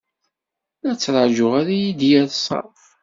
[0.83, 2.83] La ttṛajuɣ ad iyi-d-yerr ṣṣerf.